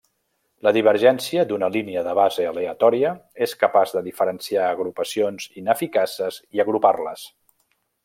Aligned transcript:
La 0.67 0.71
divergència 0.77 1.43
d'una 1.51 1.69
línia 1.75 2.03
de 2.07 2.15
base 2.21 2.47
aleatòria 2.53 3.13
és 3.49 3.55
capaç 3.67 3.95
de 3.99 4.05
diferenciar 4.09 4.67
agrupacions 4.73 5.49
ineficaces 5.65 6.45
i 6.59 6.67
agrupar-les. 6.69 7.33